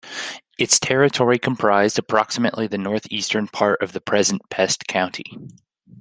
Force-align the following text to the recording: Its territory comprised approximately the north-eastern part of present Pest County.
Its 0.57 0.79
territory 0.79 1.37
comprised 1.37 1.99
approximately 1.99 2.65
the 2.65 2.75
north-eastern 2.75 3.47
part 3.47 3.79
of 3.83 3.95
present 4.03 4.41
Pest 4.49 4.87
County. 4.87 5.37